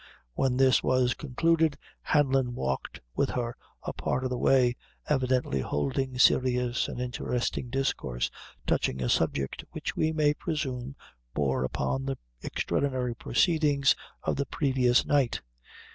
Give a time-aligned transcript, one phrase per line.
[0.33, 4.75] When this was concluded, Hanlon walked with her a part of the way,
[5.07, 8.31] evidently holding serious and interesting discourse
[8.65, 10.95] touching a subject which we may presume
[11.35, 13.93] bore upon the extraordinary proceedings
[14.23, 15.43] of the previous night.